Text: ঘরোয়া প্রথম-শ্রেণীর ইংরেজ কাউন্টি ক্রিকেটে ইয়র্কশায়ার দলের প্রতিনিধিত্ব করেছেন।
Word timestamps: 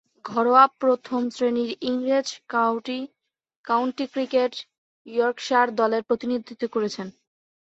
ঘরোয়া 0.25 0.63
প্রথম-শ্রেণীর 0.81 1.71
ইংরেজ 1.83 2.27
কাউন্টি 3.65 4.05
ক্রিকেটে 4.13 4.59
ইয়র্কশায়ার 5.05 5.67
দলের 5.79 6.01
প্রতিনিধিত্ব 6.09 6.63
করেছেন। 6.75 7.07